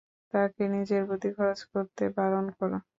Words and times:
তাকে 0.33 0.63
নিজের 0.75 1.01
বুদ্ধি 1.09 1.29
খরচ 1.37 1.59
করতে 1.71 2.03
বারণ 2.15 2.45
করো। 2.57 2.77